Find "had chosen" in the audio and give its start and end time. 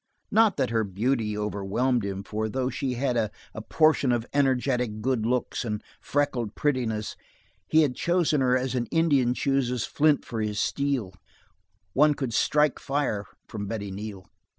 7.83-8.41